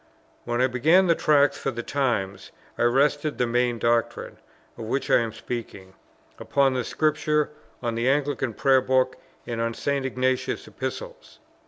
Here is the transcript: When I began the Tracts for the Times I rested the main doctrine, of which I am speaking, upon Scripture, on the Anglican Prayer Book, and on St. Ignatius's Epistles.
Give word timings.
When 0.45 0.61
I 0.61 0.65
began 0.65 1.05
the 1.05 1.13
Tracts 1.13 1.59
for 1.59 1.69
the 1.69 1.83
Times 1.83 2.49
I 2.75 2.81
rested 2.85 3.37
the 3.37 3.45
main 3.45 3.77
doctrine, 3.77 4.37
of 4.75 4.85
which 4.85 5.11
I 5.11 5.19
am 5.19 5.31
speaking, 5.31 5.93
upon 6.39 6.83
Scripture, 6.83 7.51
on 7.83 7.93
the 7.93 8.09
Anglican 8.09 8.55
Prayer 8.55 8.81
Book, 8.81 9.15
and 9.45 9.61
on 9.61 9.75
St. 9.75 10.03
Ignatius's 10.03 10.67
Epistles. 10.67 11.37